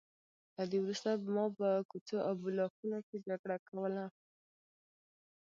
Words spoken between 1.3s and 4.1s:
ما په کوڅو او بلاکونو کې جګړه کوله